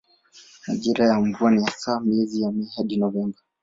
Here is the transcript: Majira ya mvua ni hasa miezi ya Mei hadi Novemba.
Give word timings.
Majira 0.67 1.05
ya 1.07 1.19
mvua 1.21 1.51
ni 1.51 1.63
hasa 1.63 1.99
miezi 1.99 2.41
ya 2.41 2.51
Mei 2.51 2.71
hadi 2.75 2.97
Novemba. 2.97 3.39